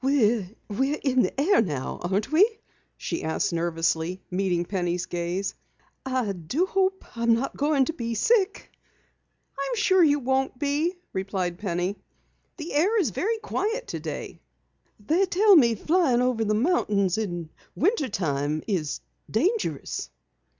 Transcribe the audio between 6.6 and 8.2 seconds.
hope I'm not going to be